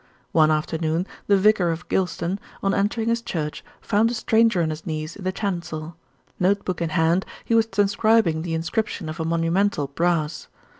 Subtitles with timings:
[0.31, 4.83] One afternoon the vicar of Gylston, on entering his church, found a stranger on his
[4.83, 5.95] knees in the chancel.
[6.39, 10.47] Note book in hand, he was transcribing the inscription of a monumental brass.